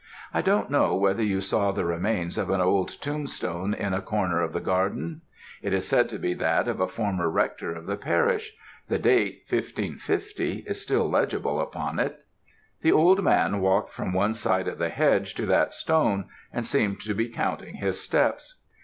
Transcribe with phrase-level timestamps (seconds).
[0.33, 4.41] I don't know whether you saw the remains of an old tombstone in a corner
[4.41, 5.21] of the garden?
[5.61, 8.51] It is said to be that of a former rector of the parish;
[8.87, 12.25] the date, 1550, is still legible upon it.
[12.81, 16.99] The old man walked from one side of the hedge to that stone, and seemed
[17.01, 18.55] to be counting his steps.